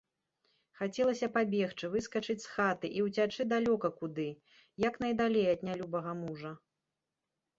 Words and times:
Хацелася 0.79 1.27
пабегчы, 1.35 1.89
выскачыць 1.95 2.43
з 2.45 2.53
хаты 2.53 2.87
і 3.01 3.03
ўцячы 3.09 3.41
далёка 3.53 3.87
куды, 3.99 4.27
як 4.87 4.97
найдалей 5.05 5.47
ад 5.53 5.61
нялюбага 5.69 6.11
мужа. 6.23 6.51